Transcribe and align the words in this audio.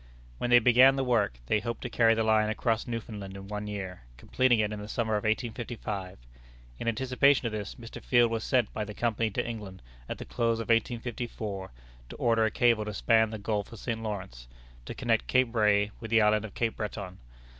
When 0.39 0.49
they 0.49 0.57
began 0.57 0.95
the 0.95 1.03
work, 1.03 1.37
they 1.45 1.59
hoped 1.59 1.83
to 1.83 1.87
carry 1.91 2.15
the 2.15 2.23
line 2.23 2.49
across 2.49 2.87
Newfoundland 2.87 3.35
in 3.37 3.47
one 3.47 3.67
year, 3.67 4.01
completing 4.17 4.57
it 4.57 4.73
in 4.73 4.79
the 4.79 4.87
summer 4.87 5.13
of 5.13 5.25
1855. 5.25 6.17
In 6.79 6.87
anticipation 6.87 7.45
of 7.45 7.51
this, 7.51 7.75
Mr. 7.75 8.01
Field 8.03 8.31
was 8.31 8.43
sent 8.43 8.73
by 8.73 8.83
the 8.83 8.95
Company 8.95 9.29
to 9.29 9.47
England 9.47 9.83
at 10.09 10.17
the 10.17 10.25
close 10.25 10.59
of 10.59 10.69
1854, 10.69 11.71
to 12.09 12.15
order 12.15 12.45
a 12.45 12.49
cable 12.49 12.83
to 12.83 12.95
span 12.95 13.29
the 13.29 13.37
Gulf 13.37 13.71
of 13.71 13.77
St. 13.77 14.01
Lawrence, 14.01 14.47
to 14.85 14.95
connect 14.95 15.27
Cape 15.27 15.53
Ray 15.53 15.91
with 15.99 16.09
the 16.09 16.23
island 16.23 16.45
of 16.45 16.55
Cape 16.55 16.77
Breton. 16.77 17.19